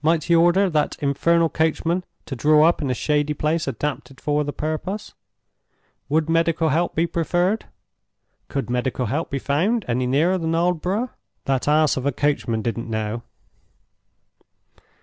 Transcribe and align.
Might 0.00 0.24
he 0.24 0.34
order 0.34 0.70
that 0.70 0.96
infernal 1.02 1.50
coachman 1.50 2.02
to 2.24 2.34
draw 2.34 2.66
up 2.66 2.80
in 2.80 2.88
a 2.88 2.94
shady 2.94 3.34
place 3.34 3.68
adapted 3.68 4.18
for 4.18 4.42
the 4.42 4.54
purpose? 4.54 5.12
Would 6.08 6.30
medical 6.30 6.70
help 6.70 6.94
be 6.94 7.06
preferred? 7.06 7.66
Could 8.48 8.70
medical 8.70 9.04
help 9.04 9.28
be 9.30 9.38
found 9.38 9.84
any 9.86 10.06
nearer 10.06 10.38
than 10.38 10.54
Aldborough? 10.54 11.10
That 11.44 11.68
ass 11.68 11.98
of 11.98 12.06
a 12.06 12.10
coachman 12.12 12.62
didn't 12.62 12.88
know. 12.88 13.22